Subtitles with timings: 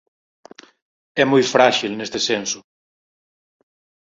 [1.21, 2.59] É moi fráxil neste senso.